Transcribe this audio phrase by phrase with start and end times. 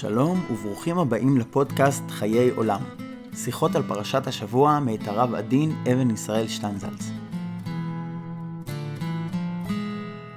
[0.00, 2.80] שלום וברוכים הבאים לפודקאסט חיי עולם.
[3.34, 7.10] שיחות על פרשת השבוע מאת הרב עדין אבן ישראל שטיינזלץ.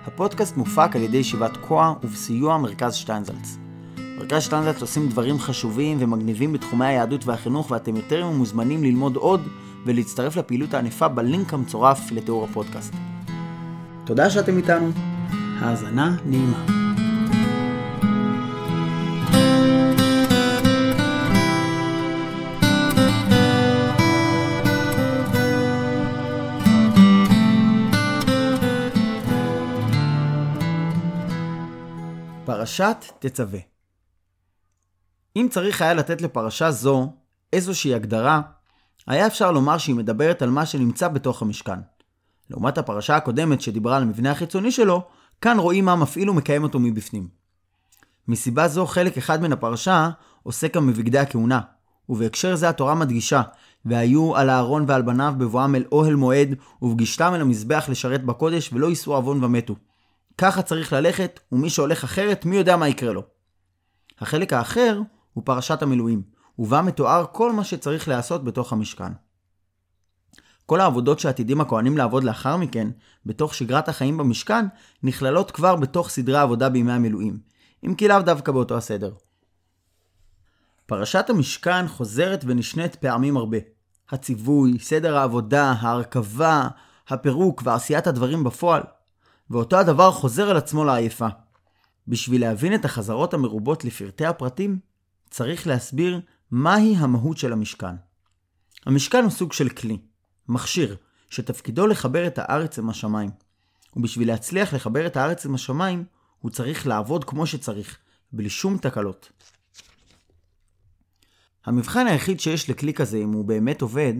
[0.06, 3.58] הפודקאסט מופק על ידי ישיבת כוח ובסיוע מרכז שטיינזלץ.
[4.18, 9.42] מרכז שטיינזלץ עושים דברים חשובים ומגניבים בתחומי היהדות והחינוך ואתם יותר מוזמנים ללמוד עוד
[9.86, 12.94] ולהצטרף לפעילות הענפה בלינק המצורף לתיאור הפודקאסט.
[14.06, 14.92] תודה שאתם איתנו.
[15.60, 16.81] האזנה נעימה.
[32.72, 33.60] פרשת תצווה
[35.36, 37.14] אם צריך היה לתת לפרשה זו
[37.54, 38.42] איזושהי הגדרה,
[39.08, 41.80] היה אפשר לומר שהיא מדברת על מה שנמצא בתוך המשכן.
[42.50, 45.02] לעומת הפרשה הקודמת שדיברה על המבנה החיצוני שלו,
[45.42, 47.28] כאן רואים מה מפעיל ומקיים אותו מבפנים.
[48.28, 50.10] מסיבה זו חלק אחד מן הפרשה
[50.44, 51.60] עוסק גם בבגדי הכהונה,
[52.10, 53.42] ובהקשר זה התורה מדגישה,
[53.86, 58.88] והיו על אהרון ועל בניו בבואם אל אוהל מועד, ובגישתם אל המזבח לשרת בקודש, ולא
[58.88, 59.76] יישאו עוון ומתו.
[60.42, 63.24] ככה צריך ללכת, ומי שהולך אחרת, מי יודע מה יקרה לו.
[64.20, 65.02] החלק האחר
[65.34, 66.22] הוא פרשת המילואים,
[66.60, 69.12] ובה מתואר כל מה שצריך להיעשות בתוך המשכן.
[70.66, 72.88] כל העבודות שעתידים הכהנים לעבוד לאחר מכן,
[73.26, 74.66] בתוך שגרת החיים במשכן,
[75.04, 77.40] נכללות כבר בתוך סדרי העבודה בימי המילואים,
[77.86, 79.14] אם כי לאו דווקא באותו הסדר.
[80.86, 83.58] פרשת המשכן חוזרת ונשנית פעמים הרבה.
[84.10, 86.68] הציווי, סדר העבודה, ההרכבה,
[87.08, 88.82] הפירוק ועשיית הדברים בפועל.
[89.52, 91.28] ואותו הדבר חוזר על עצמו לעייפה.
[92.08, 94.80] בשביל להבין את החזרות המרובות לפרטי הפרטים,
[95.30, 96.22] צריך להסביר
[96.52, 97.96] מהי המהות של המשכן.
[98.86, 99.98] המשכן הוא סוג של כלי,
[100.48, 100.96] מכשיר,
[101.30, 103.30] שתפקידו לחבר את הארץ עם השמיים.
[103.96, 106.04] ובשביל להצליח לחבר את הארץ עם השמיים,
[106.40, 107.98] הוא צריך לעבוד כמו שצריך,
[108.34, 109.32] בלי שום תקלות.
[111.66, 114.14] המבחן היחיד שיש לכלי כזה אם הוא באמת עובד,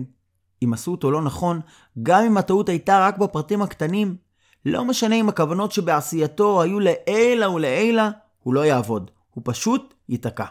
[0.64, 1.60] אם עשו אותו לא נכון,
[2.02, 4.16] גם אם הטעות הייתה רק בפרטים הקטנים,
[4.66, 8.10] לא משנה אם הכוונות שבעשייתו היו לעילה ולעילה,
[8.42, 9.10] הוא לא יעבוד.
[9.30, 10.44] הוא פשוט ייתקע.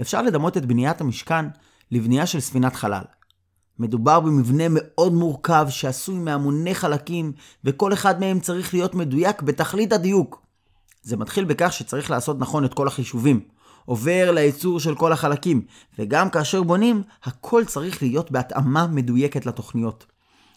[0.00, 1.46] אפשר לדמות את בניית המשכן
[1.90, 3.02] לבנייה של ספינת חלל.
[3.78, 7.32] מדובר במבנה מאוד מורכב שעשוי מהמוני חלקים,
[7.64, 10.42] וכל אחד מהם צריך להיות מדויק בתכלית הדיוק.
[11.02, 13.40] זה מתחיל בכך שצריך לעשות נכון את כל החישובים.
[13.84, 15.62] עובר לייצור של כל החלקים,
[15.98, 20.06] וגם כאשר בונים, הכל צריך להיות בהתאמה מדויקת לתוכניות.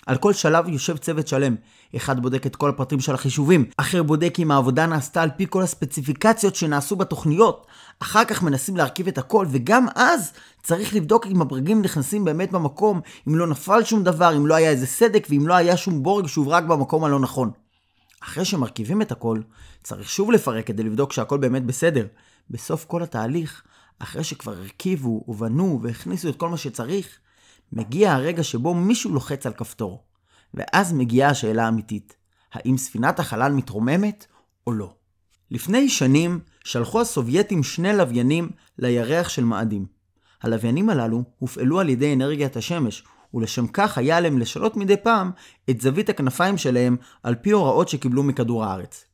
[0.05, 1.55] על כל שלב יושב צוות שלם.
[1.95, 5.61] אחד בודק את כל הפרטים של החישובים, אחר בודק אם העבודה נעשתה על פי כל
[5.61, 7.67] הספציפיקציות שנעשו בתוכניות.
[7.99, 10.31] אחר כך מנסים להרכיב את הכל, וגם אז
[10.63, 14.69] צריך לבדוק אם הברגים נכנסים באמת במקום, אם לא נפל שום דבר, אם לא היה
[14.69, 17.51] איזה סדק, ואם לא היה שום בורג שהוברק במקום הלא נכון.
[18.23, 19.39] אחרי שמרכיבים את הכל,
[19.83, 22.05] צריך שוב לפרק כדי לבדוק שהכל באמת בסדר.
[22.49, 23.63] בסוף כל התהליך,
[23.99, 27.07] אחרי שכבר הרכיבו ובנו והכניסו את כל מה שצריך,
[27.73, 30.03] מגיע הרגע שבו מישהו לוחץ על כפתור.
[30.53, 32.15] ואז מגיעה השאלה האמיתית,
[32.53, 34.25] האם ספינת החלל מתרוממת
[34.67, 34.93] או לא?
[35.51, 39.85] לפני שנים שלחו הסובייטים שני לוויינים לירח של מאדים.
[40.43, 45.31] הלוויינים הללו הופעלו על ידי אנרגיית השמש, ולשם כך היה עליהם לשנות מדי פעם
[45.69, 49.05] את זווית הכנפיים שלהם על פי הוראות שקיבלו מכדור הארץ.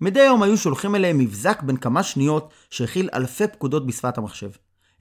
[0.00, 4.50] מדי יום היו שולחים אליהם מבזק בין כמה שניות שהכיל אלפי פקודות בשפת המחשב.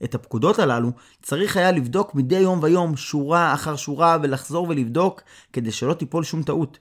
[0.03, 0.91] את הפקודות הללו
[1.21, 5.21] צריך היה לבדוק מדי יום ויום, שורה אחר שורה, ולחזור ולבדוק,
[5.53, 6.77] כדי שלא תיפול שום טעות.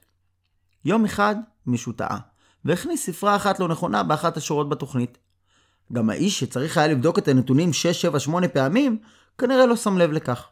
[0.85, 1.35] יום אחד
[1.67, 2.17] מישהו טעה,
[2.65, 5.17] והכניס ספרה אחת לא נכונה באחת השורות בתוכנית.
[5.93, 8.99] גם האיש שצריך היה לבדוק את הנתונים 6, 7, 8 פעמים,
[9.37, 10.47] כנראה לא שם לב לכך.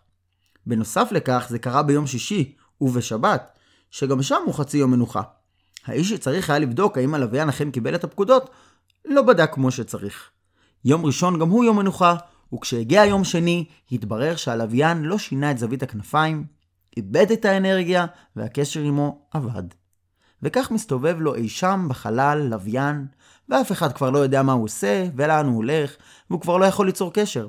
[0.65, 3.57] בנוסף לכך, זה קרה ביום שישי ובשבת,
[3.91, 5.21] שגם שם הוא חצי יום מנוחה.
[5.85, 8.49] האיש שצריך היה לבדוק האם הלוויין אכן קיבל את הפקודות,
[9.05, 10.29] לא בדק כמו שצריך.
[10.85, 12.15] יום ראשון גם הוא יום מנוחה,
[12.53, 16.45] וכשהגיע יום שני, התברר שהלוויין לא שינה את זווית הכנפיים,
[16.97, 18.05] איבד את האנרגיה,
[18.35, 19.63] והקשר עמו אבד.
[20.43, 23.07] וכך מסתובב לו אי שם בחלל לוויין,
[23.49, 25.95] ואף אחד כבר לא יודע מה הוא עושה, ולאן הוא הולך,
[26.29, 27.47] והוא כבר לא יכול ליצור קשר.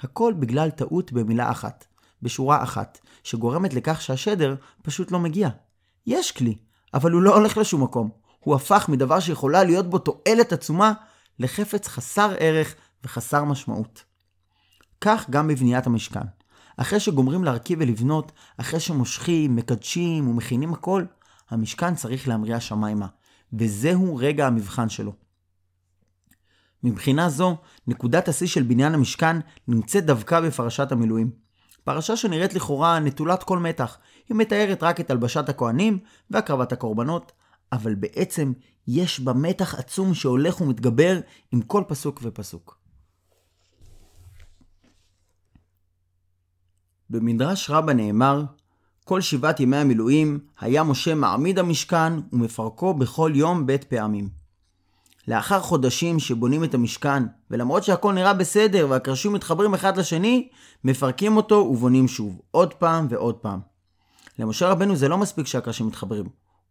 [0.00, 1.86] הכל בגלל טעות במילה אחת,
[2.22, 5.48] בשורה אחת, שגורמת לכך שהשדר פשוט לא מגיע.
[6.06, 6.54] יש כלי,
[6.94, 8.10] אבל הוא לא הולך לשום מקום.
[8.40, 10.92] הוא הפך מדבר שיכולה להיות בו תועלת עצומה,
[11.38, 12.74] לחפץ חסר ערך
[13.04, 14.07] וחסר משמעות.
[15.00, 16.26] כך גם בבניית המשכן.
[16.76, 21.04] אחרי שגומרים להרכיב ולבנות, אחרי שמושכים, מקדשים ומכינים הכל,
[21.50, 23.06] המשכן צריך להמריאה שמיימה,
[23.52, 25.12] וזהו רגע המבחן שלו.
[26.82, 27.56] מבחינה זו,
[27.86, 29.36] נקודת השיא של בניין המשכן
[29.68, 31.30] נמצאת דווקא בפרשת המילואים.
[31.84, 33.98] פרשה שנראית לכאורה נטולת כל מתח,
[34.28, 35.98] היא מתארת רק את הלבשת הכהנים
[36.30, 37.32] והקרבת הקורבנות,
[37.72, 38.52] אבל בעצם
[38.88, 41.20] יש בה מתח עצום שהולך ומתגבר
[41.52, 42.77] עם כל פסוק ופסוק.
[47.10, 48.44] במדרש רבה נאמר,
[49.04, 54.28] כל שבעת ימי המילואים היה משה מעמיד המשכן ומפרקו בכל יום בית פעמים.
[55.28, 60.48] לאחר חודשים שבונים את המשכן, ולמרות שהכל נראה בסדר והקרשים מתחברים אחד לשני,
[60.84, 63.60] מפרקים אותו ובונים שוב, עוד פעם ועוד פעם.
[64.38, 66.26] למשה רבנו זה לא מספיק שהקרשים מתחברים.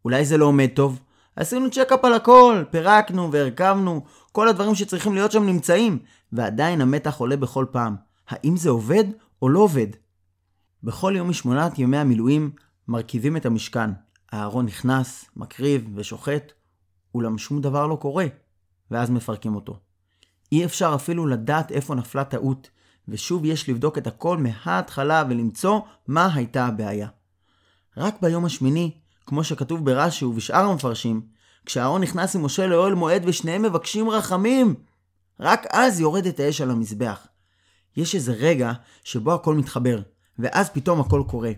[0.05, 0.99] אולי זה לא עומד טוב?
[1.35, 4.01] עשינו צ'קאפ על הכל, פירקנו והרכבנו,
[4.31, 5.99] כל הדברים שצריכים להיות שם נמצאים,
[6.33, 7.95] ועדיין המתח עולה בכל פעם.
[8.29, 9.03] האם זה עובד
[9.41, 9.87] או לא עובד?
[10.87, 12.51] בכל יום משמונת ימי המילואים
[12.87, 13.89] מרכיבים את המשכן.
[14.31, 16.51] הארון נכנס, מקריב ושוחט,
[17.15, 18.25] אולם שום דבר לא קורה,
[18.91, 19.79] ואז מפרקים אותו.
[20.51, 22.69] אי אפשר אפילו לדעת איפה נפלה טעות,
[23.07, 27.07] ושוב יש לבדוק את הכל מההתחלה ולמצוא מה הייתה הבעיה.
[27.97, 28.91] רק ביום השמיני,
[29.25, 31.21] כמו שכתוב ברש"י ובשאר המפרשים,
[31.65, 34.75] כשאהרון נכנס עם משה לאוהל מועד ושניהם מבקשים רחמים,
[35.39, 37.27] רק אז יורדת האש על המזבח.
[37.97, 38.71] יש איזה רגע
[39.03, 40.01] שבו הכל מתחבר,
[40.39, 41.51] ואז פתאום הכל קורה.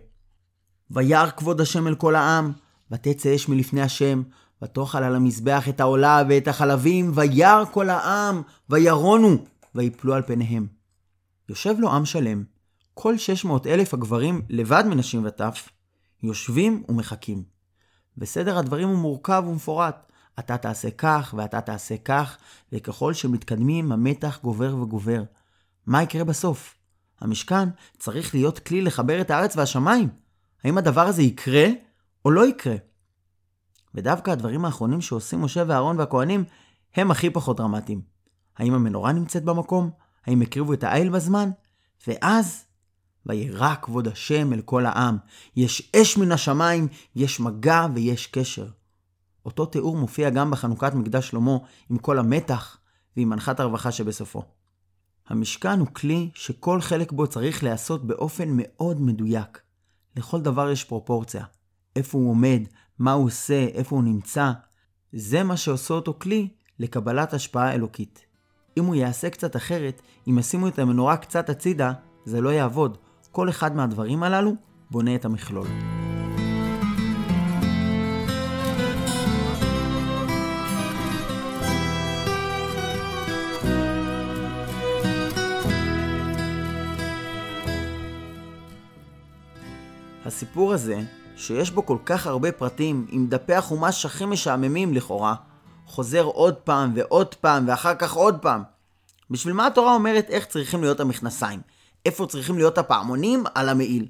[0.92, 2.52] וירא כבוד השם אל כל העם,
[2.92, 4.24] ותצא אש מלפני השם,
[4.62, 9.38] ותאכל על המזבח את העולה ואת החלבים, וירא כל העם, וירונו,
[9.76, 10.68] ויפלו על פניהם.
[11.50, 12.44] יושב לו עם שלם,
[12.94, 15.70] כל שש מאות אלף הגברים לבד מנשים וטף,
[16.24, 17.44] יושבים ומחכים.
[18.18, 20.12] וסדר הדברים הוא מורכב ומפורט.
[20.40, 22.38] אתה תעשה כך ואתה תעשה כך,
[22.72, 25.24] וככל שמתקדמים המתח גובר וגובר.
[25.86, 26.79] מה יקרה בסוף?
[27.22, 30.10] המשכן צריך להיות כלי לחבר את הארץ והשמיים.
[30.64, 31.68] האם הדבר הזה יקרה
[32.26, 32.76] או לא יקרה?
[33.96, 36.44] ודווקא הדברים האחרונים שעושים משה ואהרון והכהנים
[36.96, 38.02] הם הכי פחות דרמטיים.
[38.58, 39.90] האם המנורה נמצאת במקום?
[40.26, 41.50] האם הקריבו את האיל בזמן?
[42.08, 42.66] ואז,
[43.26, 45.18] וירא כבוד השם אל כל העם.
[45.56, 48.68] יש אש מן השמיים, יש מגע ויש קשר.
[49.46, 51.58] אותו תיאור מופיע גם בחנוכת מקדש שלמה
[51.90, 52.78] עם כל המתח
[53.18, 54.59] ועם הנחת הרווחה שבסופו.
[55.30, 59.62] המשכן הוא כלי שכל חלק בו צריך להיעשות באופן מאוד מדויק.
[60.16, 61.44] לכל דבר יש פרופורציה.
[61.96, 62.62] איפה הוא עומד,
[63.00, 64.52] מה הוא עושה, איפה הוא נמצא.
[65.14, 66.48] זה מה שעושה אותו כלי
[66.80, 68.26] לקבלת השפעה אלוקית.
[68.78, 71.94] אם הוא יעשה קצת אחרת, אם ישימו את המנורה קצת הצידה,
[72.26, 72.98] זה לא יעבוד.
[73.32, 74.56] כל אחד מהדברים הללו
[74.92, 75.99] בונה את המכלול.
[90.26, 91.00] הסיפור הזה,
[91.36, 95.36] שיש בו כל כך הרבה פרטים, עם דפי החומש הכי משעממים לכאורה,
[95.86, 98.64] חוזר עוד פעם ועוד פעם ואחר כך עוד פעם.
[99.30, 101.60] בשביל מה התורה אומרת איך צריכים להיות המכנסיים?
[102.06, 103.44] איפה צריכים להיות הפעמונים?
[103.56, 104.08] על המעיל.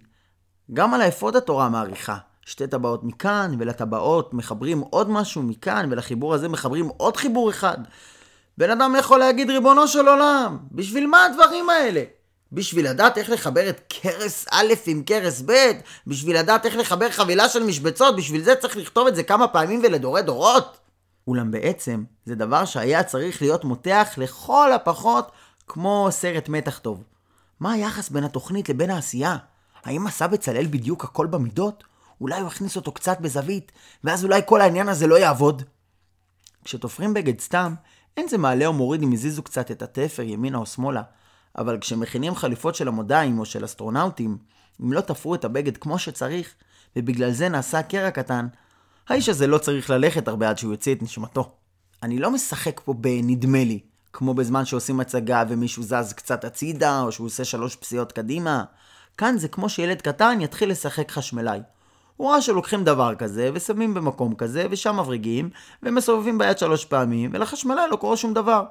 [0.74, 2.18] גם על האפוד התורה מעריכה.
[2.46, 7.78] שתי טבעות מכאן, ולטבעות מחברים עוד משהו מכאן, ולחיבור הזה מחברים עוד חיבור אחד.
[8.58, 12.04] בן אדם יכול להגיד ריבונו של עולם, בשביל מה הדברים האלה?
[12.52, 15.72] בשביל לדעת איך לחבר את קרס א' עם קרס ב',
[16.08, 19.82] בשביל לדעת איך לחבר חבילה של משבצות, בשביל זה צריך לכתוב את זה כמה פעמים
[19.84, 20.78] ולדורי דורות?
[21.28, 25.32] אולם בעצם, זה דבר שהיה צריך להיות מותח לכל הפחות
[25.68, 27.04] כמו סרט מתח טוב.
[27.60, 29.38] מה היחס בין התוכנית לבין העשייה?
[29.84, 31.84] האם עשה בצלאל בדיוק הכל במידות?
[32.22, 33.72] אולי הוא הכניס אותו קצת בזווית,
[34.04, 35.64] ואז אולי כל העניין הזה לא יעבוד?
[36.64, 37.74] כשתופרים בגד סתם,
[38.18, 41.02] אין זה מעלה או מוריד אם הזיזו קצת את התפר ימינה או שמאלה,
[41.58, 44.38] אבל כשמכינים חליפות של המודיים או של אסטרונאוטים,
[44.82, 46.54] אם לא תפרו את הבגד כמו שצריך,
[46.96, 48.48] ובגלל זה נעשה קרע קטן,
[49.10, 51.52] האיש הזה לא צריך ללכת הרבה עד שהוא יוציא את נשמתו.
[52.04, 53.80] אני לא משחק פה בנדמה לי,
[54.14, 58.64] כמו בזמן שעושים הצגה ומישהו זז קצת הצידה, או שהוא עושה שלוש פסיעות קדימה.
[59.18, 61.60] כאן זה כמו שילד קטן יתחיל לשחק חשמלאי.
[62.18, 65.50] הוא ראה שלוקחים דבר כזה, ושמים במקום כזה, ושם מבריגים,
[65.84, 68.64] ומסובבים ביד שלוש פעמים, ולחשמלאי לא קורה שום דבר.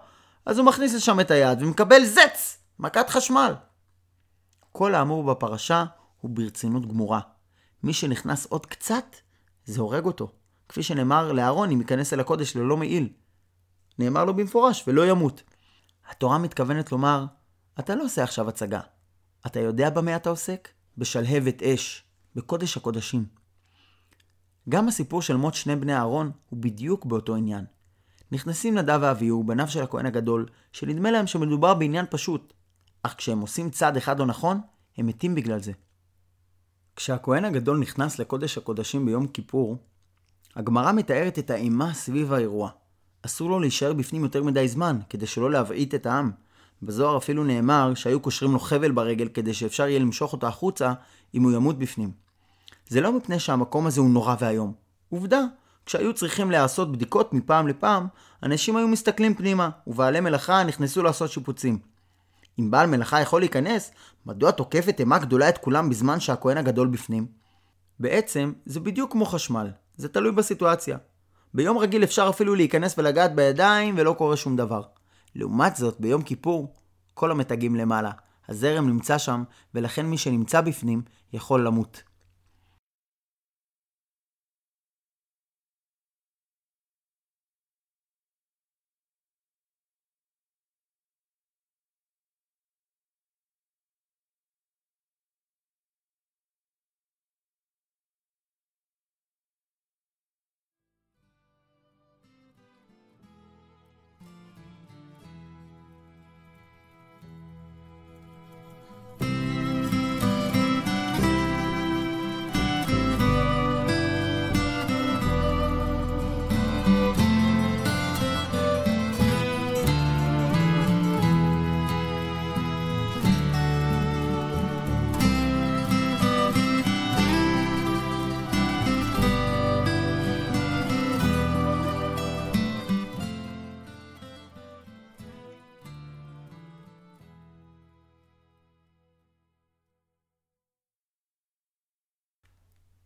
[0.46, 2.58] אז הוא מכניס לשם את היד, ומקבל זץ!
[2.78, 3.54] מכת חשמל.
[4.72, 5.84] כל האמור בפרשה
[6.20, 7.20] הוא ברצינות גמורה.
[7.82, 9.16] מי שנכנס עוד קצת,
[9.64, 10.32] זה הורג אותו.
[10.68, 13.08] כפי שנאמר לאהרון אם ייכנס אל הקודש ללא מעיל.
[13.98, 15.42] נאמר לו במפורש, ולא ימות.
[16.08, 17.24] התורה מתכוונת לומר,
[17.78, 18.80] אתה לא עושה עכשיו הצגה.
[19.46, 20.68] אתה יודע במה אתה עוסק?
[20.98, 22.04] בשלהבת אש,
[22.34, 23.26] בקודש הקודשים.
[24.68, 27.64] גם הסיפור של מות שני בני אהרון הוא בדיוק באותו עניין.
[28.32, 32.52] נכנסים נדב ואביהו, בניו של הכהן הגדול, שנדמה להם שמדובר בעניין פשוט,
[33.08, 34.60] אך כשהם עושים צעד אחד לא נכון,
[34.98, 35.72] הם מתים בגלל זה.
[36.96, 39.76] כשהכהן הגדול נכנס לקודש הקודשים ביום כיפור,
[40.56, 42.70] הגמרא מתארת את האימה סביב האירוע.
[43.22, 46.30] אסור לו להישאר בפנים יותר מדי זמן, כדי שלא להבעיט את העם.
[46.82, 50.92] בזוהר אפילו נאמר שהיו קושרים לו חבל ברגל כדי שאפשר יהיה למשוך אותו החוצה
[51.34, 52.10] אם הוא ימות בפנים.
[52.88, 54.72] זה לא מפני שהמקום הזה הוא נורא ואיום.
[55.08, 55.44] עובדה,
[55.86, 58.06] כשהיו צריכים לעשות בדיקות מפעם לפעם,
[58.42, 61.78] אנשים היו מסתכלים פנימה, ובעלי מלאכה נכנסו לעשות שיפוצים.
[62.58, 63.90] אם בעל מלאכה יכול להיכנס,
[64.26, 67.26] מדוע תוקפת אימה גדולה את כולם בזמן שהכהן הגדול בפנים?
[68.00, 70.98] בעצם, זה בדיוק כמו חשמל, זה תלוי בסיטואציה.
[71.54, 74.82] ביום רגיל אפשר אפילו להיכנס ולגעת בידיים ולא קורה שום דבר.
[75.34, 76.74] לעומת זאת, ביום כיפור,
[77.14, 78.10] כל המתגים למעלה.
[78.48, 82.02] הזרם נמצא שם, ולכן מי שנמצא בפנים יכול למות.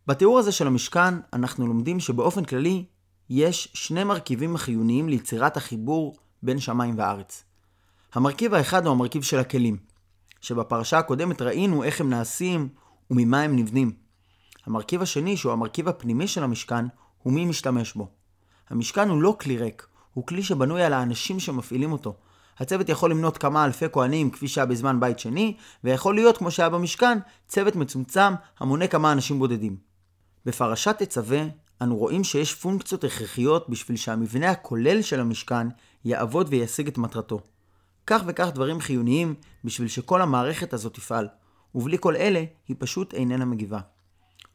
[0.07, 2.85] בתיאור הזה של המשכן, אנחנו לומדים שבאופן כללי,
[3.29, 7.43] יש שני מרכיבים חיוניים ליצירת החיבור בין שמיים וארץ.
[8.13, 9.77] המרכיב האחד הוא המרכיב של הכלים,
[10.41, 12.69] שבפרשה הקודמת ראינו איך הם נעשים
[13.11, 13.91] וממה הם נבנים.
[14.65, 16.85] המרכיב השני, שהוא המרכיב הפנימי של המשכן,
[17.23, 18.07] הוא מי משתמש בו.
[18.69, 22.15] המשכן הוא לא כלי ריק, הוא כלי שבנוי על האנשים שמפעילים אותו.
[22.57, 26.69] הצוות יכול למנות כמה אלפי כהנים כפי שהיה בזמן בית שני, ויכול להיות, כמו שהיה
[26.69, 27.17] במשכן,
[27.47, 29.92] צוות מצומצם המונה כמה אנשים בודדים.
[30.45, 31.43] בפרשת תצווה
[31.81, 35.67] אנו רואים שיש פונקציות הכרחיות בשביל שהמבנה הכולל של המשכן
[36.05, 37.41] יעבוד וישיג את מטרתו.
[38.07, 41.27] כך וכך דברים חיוניים בשביל שכל המערכת הזאת תפעל,
[41.75, 43.79] ובלי כל אלה היא פשוט איננה מגיבה.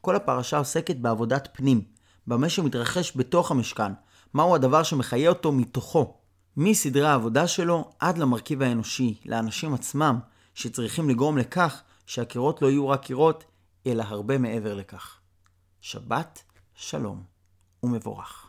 [0.01, 1.83] כל הפרשה עוסקת בעבודת פנים,
[2.27, 3.93] במה שמתרחש בתוך המשכן,
[4.35, 6.15] מהו הדבר שמחיה אותו מתוכו,
[6.57, 10.19] מסדרי העבודה שלו עד למרכיב האנושי, לאנשים עצמם,
[10.55, 13.45] שצריכים לגרום לכך שהקירות לא יהיו רק קירות,
[13.87, 15.18] אלא הרבה מעבר לכך.
[15.81, 16.43] שבת
[16.75, 17.25] שלום
[17.83, 18.48] ומבורך.